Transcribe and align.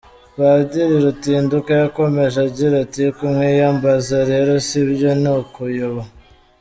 Padiri 0.35 0.95
Rutinduka 1.05 1.71
yakomeje 1.83 2.37
agira 2.47 2.75
ati 2.85 3.03
“Kumwiyambaza 3.17 4.15
rero 4.29 4.53
si 4.67 4.79
byo, 4.89 5.11
ni 5.21 5.29
ukuyoba. 5.41 6.03